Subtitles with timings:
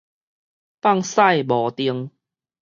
[0.03, 0.03] 放
[1.03, 2.09] 屎無 𠕇